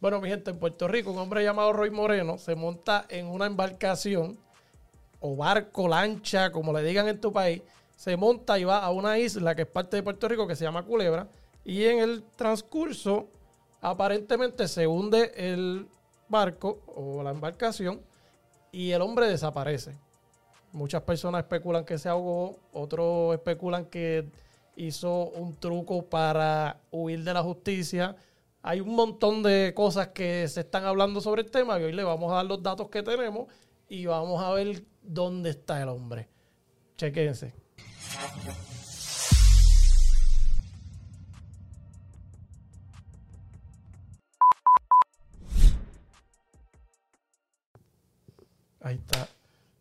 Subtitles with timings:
[0.00, 3.44] Bueno, mi gente, en Puerto Rico, un hombre llamado Roy Moreno se monta en una
[3.44, 4.38] embarcación
[5.20, 7.60] o barco, lancha, como le digan en tu país,
[7.96, 10.64] se monta y va a una isla que es parte de Puerto Rico que se
[10.64, 11.28] llama Culebra
[11.66, 13.28] y en el transcurso
[13.82, 15.86] aparentemente se hunde el
[16.30, 18.00] barco o la embarcación
[18.72, 19.98] y el hombre desaparece.
[20.72, 24.30] Muchas personas especulan que se ahogó, otros especulan que
[24.76, 28.16] hizo un truco para huir de la justicia.
[28.62, 32.04] Hay un montón de cosas que se están hablando sobre el tema y hoy le
[32.04, 33.48] vamos a dar los datos que tenemos
[33.88, 36.28] y vamos a ver dónde está el hombre.
[36.96, 37.54] Chequense.
[48.82, 49.39] Ahí está.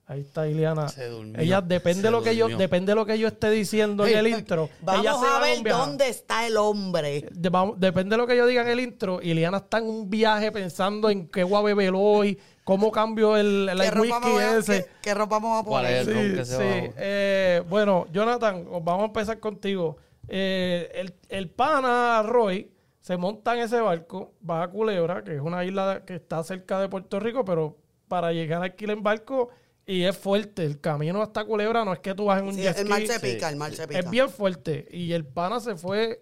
[0.09, 0.89] Ahí está Ileana.
[0.89, 1.39] Se durmió.
[1.39, 4.67] Ella depende Se lo que yo depende lo que yo esté diciendo en el intro.
[4.81, 7.27] Vamos ella se va a ver dónde está el hombre.
[7.31, 9.21] De- vamos- depende de lo que yo diga en el intro.
[9.21, 13.69] Ileana está en un viaje pensando en qué voy a beber hoy, cómo cambio el,
[13.69, 14.83] el ¿Qué ropa, whisky vamos a, ese.
[14.85, 16.35] qué- qué ropa vamos a ¿Cuál poner?
[16.35, 16.93] que se Sí, va?
[16.97, 19.97] eh, bueno, Jonathan, vamos a empezar contigo.
[20.27, 25.41] Eh, el, el pana Roy se monta en ese barco, va a Culebra, que es
[25.41, 29.49] una isla que está cerca de Puerto Rico, pero para llegar aquí en barco
[29.91, 30.63] y es fuerte.
[30.65, 33.01] El camino hasta Culebra no es que tú vas en un Sí, jet el mar
[33.05, 33.99] se pica, el mar se pica.
[33.99, 34.87] Es bien fuerte.
[34.91, 36.21] Y el pana se fue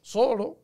[0.00, 0.58] solo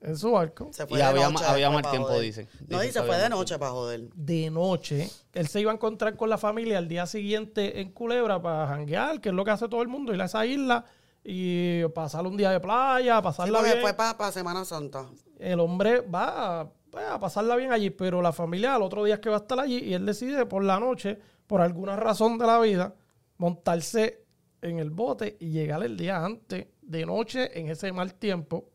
[0.00, 2.22] en su barco Se Y de había noche había después mal tiempo, joder.
[2.22, 2.48] dicen.
[2.68, 4.00] No, Dicen y se fue de noche para joder.
[4.14, 5.10] de noche.
[5.32, 9.20] Él se iba a encontrar con la familia al día siguiente en Culebra para janguear,
[9.20, 10.84] que es lo que hace todo el mundo, ir a esa isla
[11.24, 13.82] y pasar un día de playa, Sí, pasarla porque bien.
[13.82, 15.06] fue para Semana Santa.
[15.38, 19.14] El hombre va a, pues, a pasarla bien allí, pero la familia al otro día
[19.14, 21.18] es que va a estar allí y él decide por la noche,
[21.48, 22.94] por alguna razón de la vida,
[23.38, 24.24] montarse
[24.60, 28.68] en el bote y llegar el día antes, de noche, en ese mal tiempo.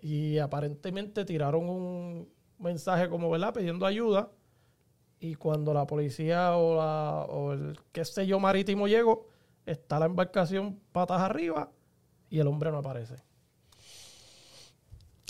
[0.00, 3.54] Y aparentemente tiraron un mensaje como, ¿verdad?
[3.54, 4.32] Pidiendo ayuda.
[5.20, 9.28] Y cuando la policía o, la, o el qué sé yo marítimo llegó,
[9.66, 11.70] está la embarcación patas arriba
[12.30, 13.16] y el hombre no aparece.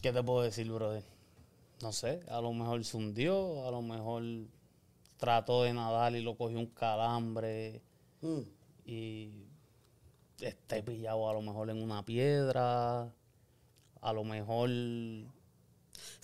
[0.01, 1.05] ¿Qué te puedo decir, brother?
[1.83, 4.23] No sé, a lo mejor se hundió, a lo mejor
[5.25, 7.81] trató de nadar y lo cogió un calambre
[8.21, 8.41] Mm.
[8.87, 9.47] y
[10.41, 13.13] esté pillado a lo mejor en una piedra,
[14.01, 14.71] a lo mejor...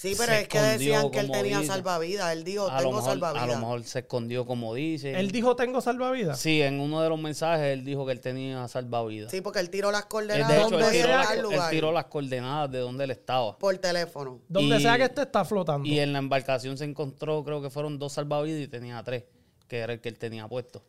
[0.00, 1.72] Sí, pero Se es que decían que él tenía dice.
[1.72, 2.32] salvavidas.
[2.32, 3.46] Él dijo, A lo, tengo mejor, a salvavidas.
[3.48, 5.12] lo mejor se escondió como dice.
[5.20, 6.40] Él dijo, tengo salvavidas.
[6.40, 9.30] Sí, en uno de los mensajes él dijo que él tenía salvavidas.
[9.30, 11.70] Sí, porque él tiró las Él, coordenadas de hecho, él donde tiró, el él lugar
[11.70, 13.58] tiró las coordenadas de donde él estaba.
[13.58, 14.40] por teléfono.
[14.48, 15.86] Donde Y- sea que esté, está flotando.
[15.86, 19.24] Y en la embarcación se encontró, creo que fueron dos salvavidas y tenía tres,
[19.68, 20.82] que era el que él tenía puesto.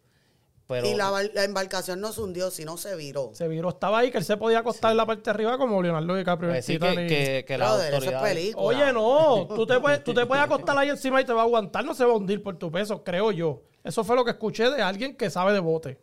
[0.72, 3.30] Pero y la, bar- la embarcación no se hundió, sino se viró.
[3.34, 5.82] Se viró, estaba ahí, que él se podía acostar en la parte de arriba como
[5.84, 8.66] Leonardo DiCaprio pues sí que, que, que Brother, eso es película.
[8.66, 11.44] Oye, no, tú te, puedes, tú te puedes acostar ahí encima y te va a
[11.46, 13.62] aguantar, no se va a hundir por tu peso, creo yo.
[13.84, 16.00] Eso fue lo que escuché de alguien que sabe de bote.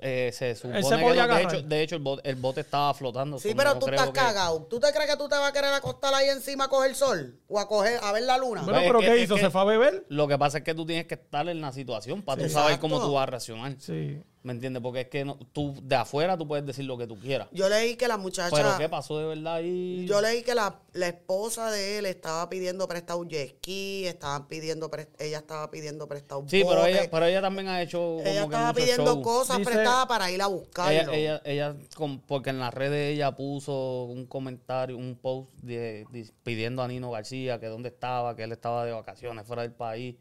[0.00, 3.38] Eh, se supone se que de hecho, de hecho el, bote, el bote estaba flotando.
[3.38, 4.62] Sí, pero no tú estás que- cagado.
[4.64, 7.38] ¿Tú te crees que tú te vas a querer acostar ahí encima a coger sol?
[7.48, 8.62] ¿O a coger, a ver la luna?
[8.62, 9.36] Bueno, pero que- ¿qué hizo?
[9.38, 10.04] ¿Se fue a beber?
[10.08, 12.64] Lo que pasa es que tú tienes que estar en la situación para tú Exacto.
[12.68, 13.74] saber cómo tú vas a reaccionar.
[13.78, 14.22] Sí.
[14.48, 14.82] ¿Me entiendes?
[14.82, 17.48] Porque es que no- tú de afuera tú puedes decir lo que tú quieras.
[17.52, 18.48] Yo leí que la muchacha...
[18.56, 20.06] Pero ¿qué pasó de verdad ahí?
[20.08, 24.48] Yo leí que la, la esposa de él estaba pidiendo prestado un jet ski, estaban
[24.48, 27.98] pidiendo pres- ella estaba pidiendo prestado un Sí, pero ella, pero ella también ha hecho
[27.98, 29.22] como Ella que estaba mucho pidiendo show.
[29.22, 31.12] cosas Dice- prestadas para ir a buscarlo.
[31.12, 36.06] Ella, ella, ella, con- porque en las redes ella puso un comentario, un post de,
[36.10, 39.72] de- pidiendo a Nino García que dónde estaba, que él estaba de vacaciones fuera del
[39.72, 40.16] país,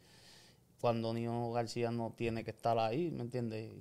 [0.81, 3.71] cuando Nino García no tiene que estar ahí, ¿me entiendes?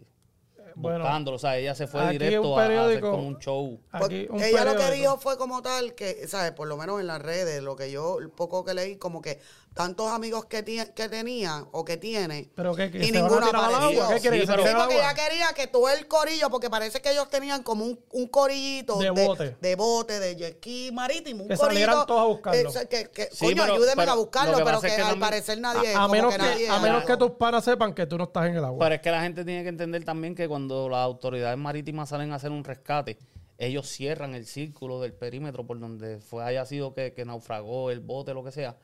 [0.75, 3.81] Bueno, Buscándolo, o sea, ella se fue directo a- hacer como un show.
[3.93, 6.53] Aquí un ella lo que dijo fue como tal que, ¿sabes?
[6.53, 9.41] Por lo menos en las redes, lo que yo, el poco que leí, como que
[9.75, 12.91] tantos amigos que, que tenía o que tiene, ¿Pero qué?
[12.91, 14.09] ¿Que y se van a ninguno tirar al apareció.
[14.09, 14.37] ¿Qué quiere?
[14.41, 17.28] Sí, ¿Que pero- Sí, porque ella quería que todo el corillo, porque parece que ellos
[17.28, 19.56] tenían como un, un corillito De bote.
[19.60, 21.81] de bote, de jet ski marítimo, un Que corillo.
[21.87, 22.71] salieran todos a buscarlo.
[22.71, 24.93] eh, que, que, Sí, coño, pero- ayúdenme pero a buscarlo, lo que pero pasa que,
[24.93, 27.17] es que al también- parecer nadie, A, a menos que que, nadie a menos que
[27.19, 28.79] tus panas sepan que tú no estás en el agua.
[28.82, 32.32] Pero es que la gente tiene que entender también que cuando las autoridades marítimas salen
[32.32, 33.19] a hacer un rescate,
[33.58, 38.00] ellos cierran el círculo del perímetro por donde fue haya sido que, que naufragó el
[38.00, 38.75] bote, lo que sea,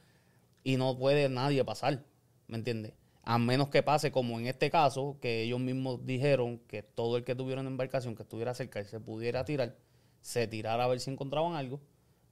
[0.65, 2.03] y no puede nadie pasar,
[2.47, 2.93] ¿me entiendes?
[3.25, 7.25] A menos que pase como en este caso, que ellos mismos dijeron que todo el
[7.25, 9.75] que tuviera una embarcación que estuviera cerca y se pudiera tirar,
[10.21, 11.81] se tirara a ver si encontraban algo,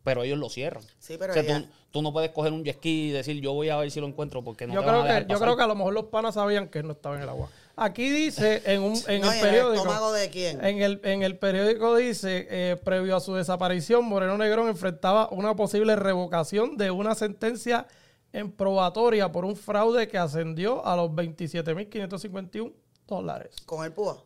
[0.04, 0.82] pero ellos lo cierran.
[0.98, 3.40] Sí, pero o sea, ella- tú, tú no puedes coger un jet ski y decir
[3.40, 5.26] yo voy a ver si lo encuentro porque no yo te van creo a dejar
[5.26, 7.22] que yo creo que a lo mejor los panas sabían que él no estaba en
[7.22, 7.48] el agua.
[7.82, 10.62] Aquí dice en un en No, el ¿y periódico estómago de quién?
[10.62, 15.56] En el, en el periódico dice, eh, previo a su desaparición, Moreno Negrón enfrentaba una
[15.56, 17.86] posible revocación de una sentencia
[18.34, 22.72] en probatoria por un fraude que ascendió a los 27.551
[23.08, 23.56] dólares.
[23.64, 24.22] Con el púa.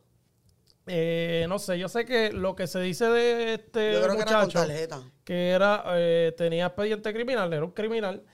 [0.86, 4.22] Eh, no sé, yo sé que lo que se dice de este Yo creo que
[4.22, 5.00] era con muchacho tarjeta.
[5.22, 8.24] que era eh, tenía expediente criminal, era un criminal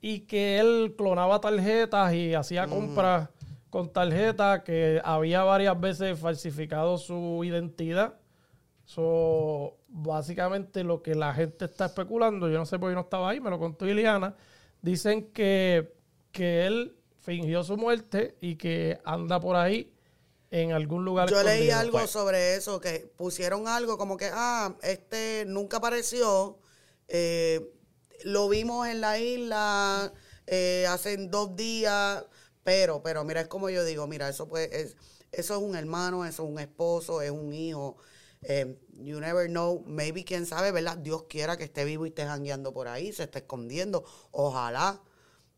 [0.00, 3.30] y que él clonaba tarjetas y hacía compras
[3.76, 8.14] con tarjetas que había varias veces falsificado su identidad.
[8.86, 13.28] So, básicamente lo que la gente está especulando, yo no sé por qué no estaba
[13.28, 14.34] ahí, me lo contó Iliana,
[14.80, 15.92] dicen que,
[16.32, 19.92] que él fingió su muerte y que anda por ahí
[20.50, 21.28] en algún lugar.
[21.28, 26.58] Yo leí algo Pues, sobre eso, que pusieron algo como que, ah, este nunca apareció,
[27.08, 27.74] eh,
[28.24, 30.14] lo vimos en la isla
[30.46, 32.24] eh, hace dos días,
[32.66, 34.96] pero, pero mira, es como yo digo, mira, eso puede, es,
[35.30, 37.96] eso es un hermano, eso es un esposo, es un hijo,
[38.42, 40.98] eh, you never know, maybe quién sabe, ¿verdad?
[40.98, 45.00] Dios quiera que esté vivo y esté jangueando por ahí, se esté escondiendo, ojalá.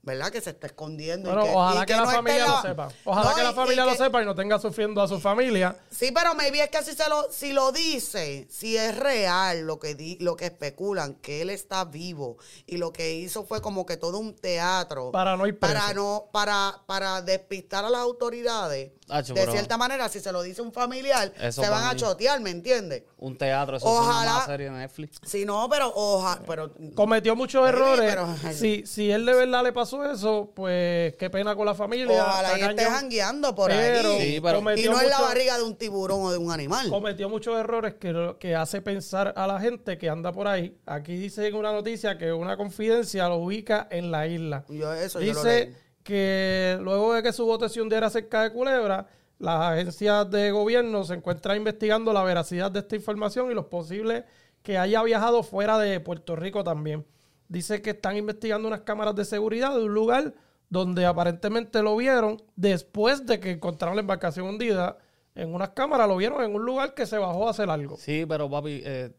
[0.00, 0.30] ¿Verdad?
[0.30, 1.28] Que se esté escondiendo.
[1.28, 2.88] y Bueno, que- ojalá y que, la no esté familia la- lo sepa.
[3.04, 5.08] Ojalá No, que y- la y familia lo que- sepa y no tenga sufriendo a
[5.08, 5.76] su familia.
[5.90, 9.78] Sí, pero maybe es que si, se lo, si lo dice, si es real lo
[9.78, 13.84] que, di, lo que especulan, que él está vivo y lo que hizo fue como
[13.84, 15.74] que todo un teatro Para no ir preso.
[15.74, 18.92] para no para para despistar a las autoridades.
[19.08, 22.40] Acho, de cierta manera, si se lo dice un familiar, Eso se van a chotear,
[22.40, 23.04] ¿me entiendes?
[23.16, 25.18] Un teatro, eso Ojalá- es una serie de Netflix.
[25.24, 28.14] Si no, pero ojalá, pero Cometió muchos Baby, errores.
[28.14, 32.22] pero- Si, si él de verdad le pasó eso, pues qué pena con la familia.
[32.22, 34.34] ojalá y esté jangueando por Pero ahí.
[34.34, 36.88] Sí, pero- y no en la barriga de un tiburón o de un animal.
[36.90, 40.76] cometió muchos errores que, que hace pensar a la gente que anda por ahí.
[40.86, 44.64] Aquí dice en una noticia que una confidencia lo ubica en la isla.
[44.68, 45.76] Yo eso yo lo dice leí.
[46.08, 49.06] Que luego de que su bote se hundiera cerca de Culebra,
[49.38, 54.24] las agencias de gobierno se encuentran investigando la veracidad de esta información y los posibles
[54.62, 57.04] que haya viajado fuera de Puerto Rico también.
[57.46, 60.32] Dice que están investigando unas cámaras de seguridad de un lugar
[60.70, 64.96] donde aparentemente lo vieron después de que encontraron la embarcación hundida.
[65.34, 67.98] En unas cámaras lo vieron en un lugar que se bajó a hacer algo.
[67.98, 69.12] Sí, pero papi, eh,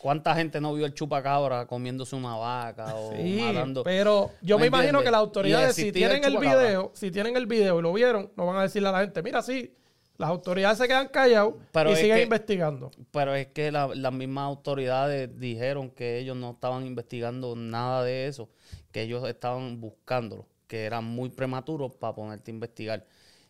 [0.00, 3.82] ¿cuánta gente no vio el chupacabra comiéndose una vaca o Sí, matando?
[3.82, 7.46] pero yo ¿Me me imagino que las autoridades, si tienen el video, si tienen el
[7.46, 9.74] video y lo vieron, no van a decirle a la gente, mira, sí,
[10.16, 12.90] las autoridades se quedan callados Pero y siguen que- investigando.
[13.12, 18.26] Pero es que la- las mismas autoridades dijeron que ellos no estaban investigando nada de
[18.26, 18.48] eso,
[18.90, 23.06] que ellos estaban buscándolo, que eran muy prematuros para ponerte a investigar.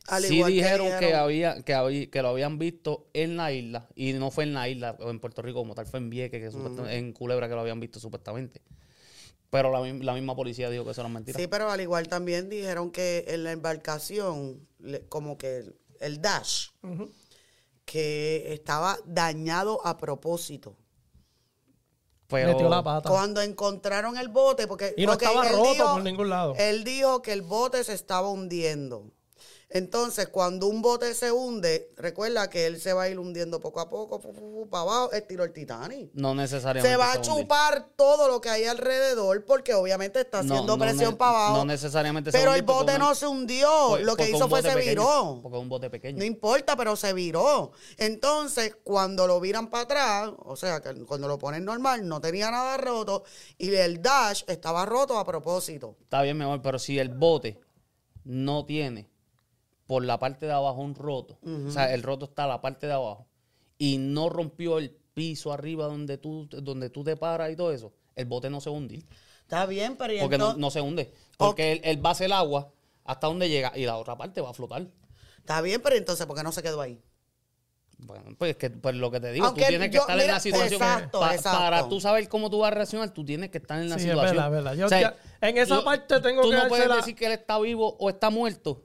[0.07, 3.89] Al sí igual dijeron que, había, que, había- que lo habían visto en la isla,
[3.95, 6.53] y no fue en la isla, o en Puerto Rico como tal, fue en Vieques,
[6.55, 8.63] que en Culebra que lo habían visto supuestamente.
[9.51, 11.39] Pero la, mi- la misma policía dijo que eso era mentira.
[11.39, 14.67] Sí, pero al igual también dijeron que en la embarcación,
[15.09, 16.69] como que el, el dash,
[17.85, 20.77] que estaba dañado a propósito.
[22.29, 23.09] Pero, Metió la pata.
[23.09, 24.93] Cuando encontraron el bote, porque...
[24.99, 26.55] Y no estaba roto dijo- por ningún lado.
[26.59, 29.11] Él dijo que el bote se estaba hundiendo.
[29.71, 33.81] Entonces, cuando un bote se hunde, recuerda que él se va a ir hundiendo poco
[33.81, 34.19] a poco,
[34.71, 36.11] para abajo, estilo el Titanic.
[36.15, 40.63] no necesariamente Se va a chupar todo lo que hay alrededor porque obviamente está haciendo
[40.65, 41.57] no presión para abajo.
[41.59, 43.99] no necesariamente se Pero el bote una- no se hundió.
[43.99, 45.41] Lo que hizo fue se pequeño, viró.
[45.43, 46.19] Porque es un bote pequeño.
[46.19, 47.73] No importa, pero se viró.
[47.99, 52.51] Entonces, cuando lo viran para atrás, o sea, que cuando lo ponen normal, no tenía
[52.51, 53.25] nada roto
[53.59, 55.97] y el dash estaba roto a propósito.
[56.01, 57.61] Está bien, mi amor, pero si el bote
[58.25, 59.11] no tiene
[59.89, 62.87] por la parte de abajo un roto, o sea, el roto está a la parte
[62.87, 63.27] de abajo
[63.79, 67.93] y no rompió el piso arriba donde tú, donde tú te paras y todo eso,
[68.15, 69.05] el bote no se hundir.
[69.43, 71.13] Está bien, pero y Porque no, entonces- no se hunde.
[71.39, 72.71] Porque él, él va a hacer el agua
[73.05, 74.87] hasta donde llega y la otra parte va a flotar.
[75.39, 77.01] Está bien, pero entonces, ¿por qué no se quedó ahí?
[78.01, 80.39] Bueno, pues, que, pues lo que te digo, Aunque tú tienes que estar en la
[80.39, 80.75] situación.
[80.83, 81.59] exacto, pa- exacto.
[81.59, 84.05] Para tú saber cómo tú vas a reaccionar, tú tienes que estar en la Sí,
[84.05, 84.37] es situación.
[84.37, 84.75] verdad, es verdad.
[84.77, 85.17] Yo O sea, ya-
[85.49, 88.09] en esa yo- parte tengo tú que no puedes decir que él está vivo o
[88.11, 88.85] está muerto,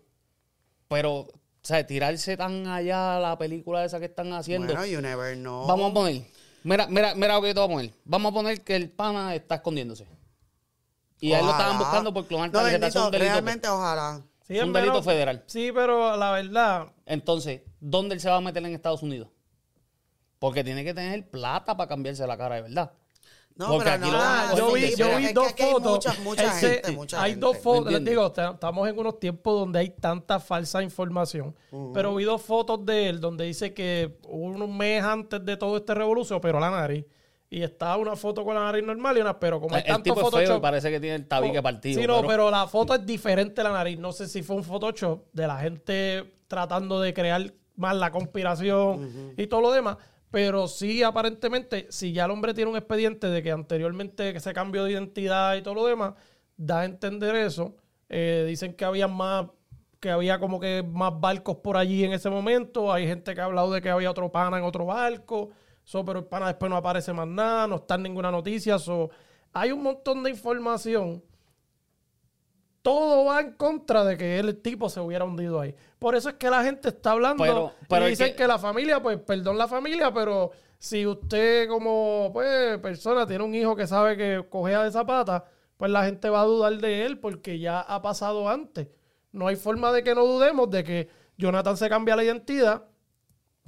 [0.94, 1.30] pero, o
[1.62, 4.68] sea, tirarse tan allá a la película esa que están haciendo.
[4.68, 5.66] Bueno, you never know.
[5.68, 6.24] Vamos a poner,
[6.64, 7.92] mira, mira, mira lo que yo te voy a poner.
[8.06, 10.08] Vamos a poner que el pana está escondiéndose.
[11.20, 11.86] Y a él lo estaban Ojalá.
[11.86, 12.88] buscando por clonar No, tarjeta.
[12.88, 13.32] Eso es bendito, un delito.
[13.34, 14.22] realmente ojalá.
[14.46, 15.44] Sí, Es un delito menos- federal.
[15.48, 19.30] Sí, pero la verdad, Entonces, ¿dónde él se va a meter en Estados Unidos?
[20.40, 22.92] Porque tiene que tener plata para cambiarse la cara de verdad.
[23.56, 24.18] No, Porque pero aquí no,
[24.50, 26.20] coger yo vi, yo es vi que dos aquí hay fotos.
[26.24, 27.46] mucha- gente, mucha hay gente.
[27.46, 27.86] dos fotos.
[27.86, 31.56] ¿Me Les digo, estamos en unos tiempos donde hay tanta falsa información.
[31.94, 35.94] Pero vi dos fotos de él donde dice que un mes antes de todo este
[35.94, 37.06] revolución operó la nariz.
[37.50, 40.16] Y estaba una foto con la nariz normal y una, pero como hay el tanto
[40.16, 42.02] tipo es feo y parece que tiene el tabique Oh, partido.
[42.02, 42.50] Sí, no, pero...
[42.50, 44.00] la foto es diferente la nariz.
[44.00, 49.34] No sé si fue un Photoshop de la gente tratando de crear más la conspiración
[49.38, 49.98] y todo lo demás.
[50.34, 54.84] Pero sí, aparentemente, si ya el hombre tiene un expediente de que anteriormente se cambió
[54.84, 56.16] de identidad y todo lo demás,
[56.58, 57.76] da a entender eso.
[58.10, 59.46] Eh, dicen que había más,
[60.00, 62.92] que había como que más barcos por allí en ese momento.
[62.92, 65.52] Hay gente que ha hablado de que había otro pana en otro barco.
[65.84, 68.80] So, pero el pana después no aparece más nada, no está en ninguna noticia.
[68.80, 69.12] So,
[69.52, 71.24] hay un montón de información.
[72.84, 75.74] Todo va en contra de que el tipo se hubiera hundido ahí.
[75.98, 78.48] Por eso es que la gente está hablando Pero- pero y dicen que- que...
[78.48, 83.76] la familia, pues perdón la familia, pero si usted como pues, persona tiene un hijo
[83.76, 85.46] que sabe que cogea de zapata,
[85.78, 88.90] pues la gente va a dudar de él porque ya ha pasado antes.
[89.32, 92.84] No hay forma de que no dudemos de que Jonathan se cambia la identidad,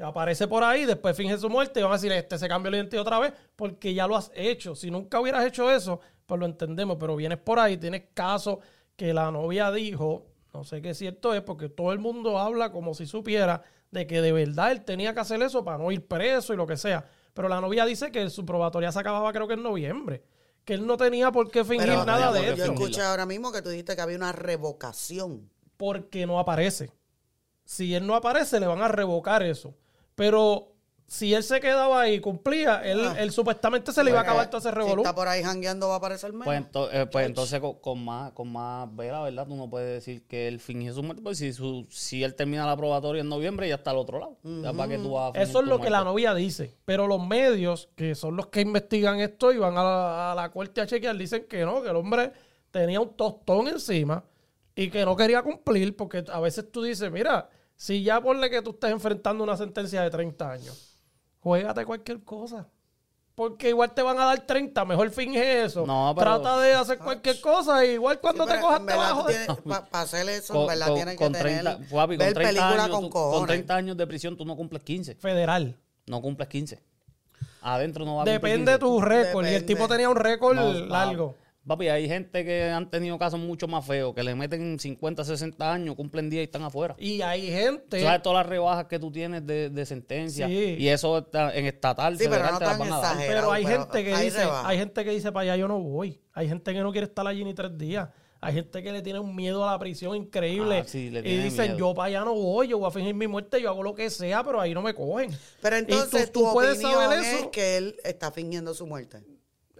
[0.03, 2.77] aparece por ahí, después finge su muerte y van a decir, este se cambió la
[2.77, 4.75] identidad otra vez porque ya lo has hecho.
[4.75, 8.57] Si nunca hubieras hecho eso, pues lo entendemos, pero vienes por ahí, tienes casos
[8.95, 12.93] que la novia dijo, no sé qué cierto es, porque todo el mundo habla como
[12.93, 16.53] si supiera de que de verdad él tenía que hacer eso para no ir preso
[16.53, 17.05] y lo que sea.
[17.33, 20.23] Pero la novia dice que su probatoria se acababa creo que en noviembre,
[20.63, 23.25] que él no tenía por qué fingir Pero nada de porque yo eso, escuché ahora
[23.25, 25.49] mismo que tú dijiste que había una revocación.
[25.77, 26.91] porque no aparece.
[27.65, 29.75] Si él no aparece, le van a revocar eso.
[30.15, 30.74] Pero
[31.07, 33.15] si él se quedaba ahí y cumplía, él, Ah.
[33.19, 35.03] él supuestamente se le iba a acabar todo ese Si revolú.
[35.03, 36.45] está por ahí jangueando va a aparecer menos.
[36.45, 39.45] Pues, ento- eh, pues entonces con, con más con más vela, ¿verdad?
[39.47, 42.65] Tú no puedes decir que él fingió su muerte, pues si, su- si él termina
[42.65, 44.37] la probatoria en noviembre, ya está al otro lado.
[44.43, 46.75] Ya para que tú vas a Eso es lo que la novia dice.
[46.85, 50.49] Pero los medios, que son los que investigan esto y van a la, a la
[50.51, 52.31] corte a chequear, dicen que no, que el hombre
[52.71, 54.23] tenía un tostón encima
[54.75, 57.47] y que no quería cumplir, porque a veces tú dices, mira,
[57.77, 60.94] si ya ponle que tú estés enfrentando una sentencia de 30 años,
[61.45, 62.67] juégate cualquier cosa.
[63.35, 65.85] Porque igual te van a dar 30, mejor finge eso.
[65.85, 68.93] No, pero- Trata de hacer cualquier cosa, y igual cuando Sí, te cojas en te
[68.93, 69.45] verdad vas a tú joder.
[69.45, 71.89] tienes- pa- Para hacer eso, en Con, verdad, con- tienes que con tener, 30, papi,
[71.89, 74.81] con ver 30 película años, con tú- con 30 años de prisión tú no cumples
[74.83, 75.15] 15.
[75.15, 75.77] Federal.
[76.07, 76.81] No cumples 15.
[77.61, 78.79] Adentro no va a Depende de 15.
[78.79, 79.43] tu récord.
[79.45, 79.73] Y el Depende.
[79.75, 81.35] tipo tenía un récord No, largo.
[81.67, 85.73] Papi, hay gente que han tenido casos mucho más feos, que le meten 50, 60
[85.73, 86.95] años, cumplen 10 y están afuera.
[86.99, 88.01] Y hay gente.
[88.01, 90.47] Sabes todas las rebajas que tú tienes de, de sentencia.
[90.47, 90.75] Sí.
[90.77, 93.13] Y eso está en estatal, Sí, pero no tan van a dar.
[93.15, 93.41] exagerado.
[93.41, 94.67] Pero hay pero gente que hay dice, rebaja.
[94.67, 96.21] hay gente que dice para allá yo no voy.
[96.33, 98.09] Hay gente que no quiere estar allí ni tres días.
[98.41, 100.81] Hay gente que le tiene un miedo a la prisión increíble.
[100.81, 101.77] Ah, sí, le y dicen, miedo.
[101.79, 104.11] yo para allá no voy, yo voy a fingir mi muerte, yo hago lo que
[104.11, 105.31] sea, pero ahí no me cogen.
[105.63, 107.49] Pero Y entonces tú- tu tú puedes opinión saber es eso.
[107.49, 109.23] que él está fingiendo su muerte.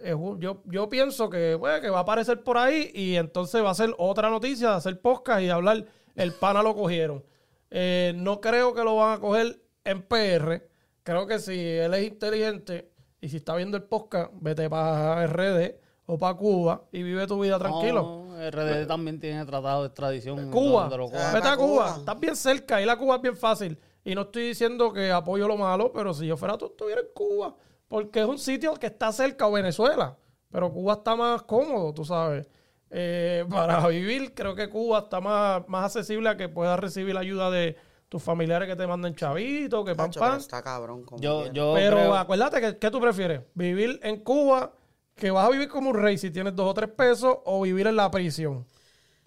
[0.02, 3.62] Es un- yo, yo pienso que, pues, que va a aparecer por ahí y entonces
[3.64, 5.84] va a ser otra noticia de hacer podcast y de hablar,
[6.14, 7.24] el pana lo cogieron.
[7.70, 10.68] Eh, no creo que lo van a coger en PR.
[11.02, 15.76] Creo que si él es inteligente y si está viendo el podcast, vete para RD
[16.06, 18.26] o para Cuba y vive tu vida tranquilo.
[18.28, 20.50] No, RD también tiene tratado de extradición.
[20.50, 21.66] Cuba, donde lo Ah, vete a Cuba.
[21.86, 21.96] Cuba.
[21.98, 23.78] Estás bien cerca y la Cuba es bien fácil.
[24.06, 27.08] Y no estoy diciendo que apoyo lo malo, pero si yo fuera tú, estuviera en
[27.12, 27.56] Cuba.
[27.88, 30.16] Porque es un sitio que está cerca o Venezuela.
[30.50, 32.48] Pero Cuba está más cómodo, tú sabes.
[32.88, 37.20] Eh, para vivir, creo que Cuba está más, más accesible a que puedas recibir la
[37.20, 37.76] ayuda de
[38.08, 40.40] tus familiares que te manden chavitos, que pan Tacho, pero pan.
[40.40, 41.02] está cabrón.
[41.04, 43.40] como Yo, yo Pero creo- acuérdate que ¿qué tú prefieres?
[43.54, 44.72] ¿Vivir en Cuba,
[45.16, 47.88] que vas a vivir como un rey si tienes dos o tres pesos, o vivir
[47.88, 48.64] en la prisión?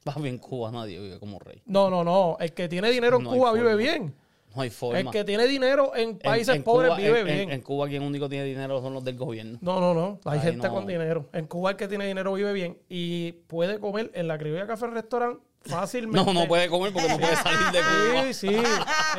[0.05, 1.61] Papi, en Cuba nadie vive como rey.
[1.65, 2.37] No, no, no.
[2.39, 4.15] El que tiene dinero en No Cuba vive bien.
[4.55, 4.99] No hay forma.
[4.99, 7.39] El que tiene dinero en países en pobres Cuba- vive en- bien.
[7.41, 9.59] En, en Cuba quien único tiene dinero son los del gobierno.
[9.61, 10.19] no, no, no.
[10.25, 10.73] Hay Ahí gente no.
[10.73, 11.27] con dinero.
[11.33, 14.87] En Cuba el que tiene dinero vive bien y puede comer en la Criolla Café
[14.87, 16.25] Restaurant fácilmente.
[16.25, 18.23] No, no puede comer porque no puede salir de Cuba.
[18.23, 18.47] Sí, sí,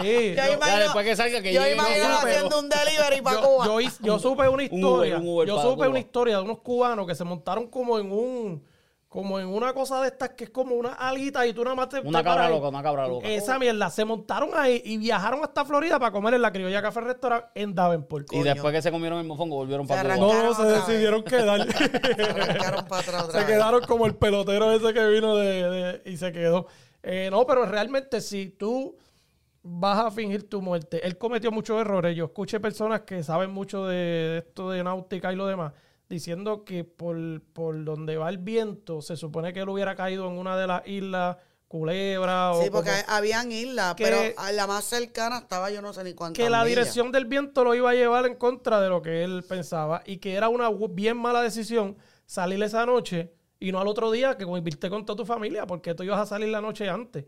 [0.02, 0.34] sí.
[0.34, 3.46] Ya Yo, imagino- Ya después que salga, que yo imagino haciendo un delivery para yo,
[3.48, 3.64] Cuba.
[3.66, 5.18] yo hice- yo supe una historia.
[5.18, 8.69] un Uber yo supe una historia de unos cubanos que se montaron como en un
[9.10, 11.88] como en una cosa de estas que es como una alita y tú nada más
[11.88, 13.26] te Una te cabra loca, una cabra loca.
[13.28, 17.00] Esa mierda, se montaron ahí y viajaron hasta Florida para comer en la Criolla Café
[17.00, 18.32] Restaurant en Davenport.
[18.32, 20.16] Y después que se comieron el mofongo, volvieron Se para.
[20.16, 21.60] No, no, se decidieron quedar.
[21.60, 23.46] arrancaron para atrás otra se vez.
[23.46, 26.68] quedaron como el pelotero ese que vino de, de- y se quedó.
[27.02, 28.96] Eh, no, pero realmente si tú
[29.62, 32.14] vas a fingir tu muerte, él cometió muchos errores.
[32.16, 35.72] Yo escuché personas que saben mucho de esto de náutica y lo demás,
[36.10, 37.16] diciendo que por,
[37.54, 40.86] por donde va el viento, se supone que él hubiera caído en una de las
[40.86, 41.38] islas
[41.68, 45.80] Culebra o Sí, porque como- habían islas, que- pero a la más cercana estaba yo
[45.80, 46.68] no sé ni cuántas que la millas.
[46.68, 50.16] dirección del viento lo iba a llevar en contra de lo que él pensaba y
[50.18, 54.44] que era una bien mala decisión salir esa noche y no al otro día que
[54.44, 57.24] convirte con toda tu familia, porque tú ibas a salir la noche antes.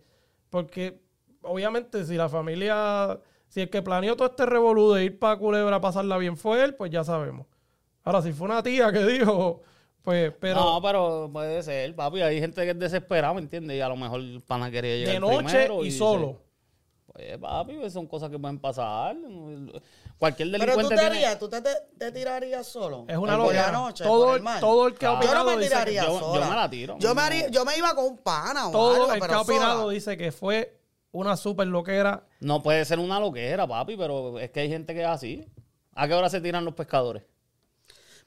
[0.51, 1.01] Porque
[1.43, 5.77] obviamente si la familia, si el que planeó todo este revolú de ir para Culebra
[5.77, 7.47] a pasarla bien fue él, pues ya sabemos.
[8.05, 9.63] Ahora, si fue una tía que dijo,
[10.03, 12.21] pues, pero no, pero puede ser, papi.
[12.23, 13.77] Hay gente que es desesperada, ¿me entiendes?
[13.77, 16.43] Y a lo mejor el pana quería llegar de noche primero y dice, solo.
[17.07, 19.15] Pues, papi, pues, son cosas que pueden pasar.
[20.19, 21.17] Cualquier Pero tú delincuente te tiene...
[21.17, 23.05] harías, tú te, te, te tirarías solo.
[23.09, 23.73] Es una por la loquera.
[23.73, 26.35] noche, Todo por el- todo que ha Yo no opinado me dice que- tiraría Yo-
[26.35, 26.97] yo me la tiro.
[26.99, 29.41] Yo me, haría- yo me iba con un pana o Todo algo, el que ha
[29.41, 29.93] opinado sola.
[29.95, 30.79] dice que fue
[31.11, 32.25] una super loquera.
[32.41, 35.47] No puede ser una loquera, papi, pero es que hay gente que es así.
[35.95, 37.25] ¿A qué hora se tiran los pescadores?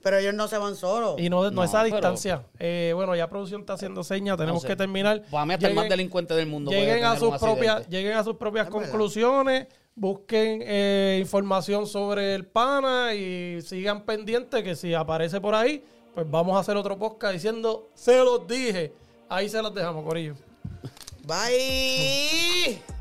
[0.05, 1.15] Pero ellos no se van solos.
[1.19, 2.43] Y no, no, No, esa pero- distancia.
[2.59, 4.67] Eh, bueno, ya producción está haciendo señas, tenemos sé.
[4.67, 5.23] que terminar.
[5.31, 8.35] Para mí hasta el más delincuente del mundo lleguen a sus propias lleguen a sus
[8.35, 8.87] propias Es verdad.
[8.87, 15.83] conclusiones busquen eh, información sobre el pana y sigan pendientes que si aparece por ahí
[16.13, 18.93] pues vamos a hacer otro podcast diciendo se los dije
[19.27, 20.35] ahí se los dejamos corillo
[21.25, 22.94] Bye.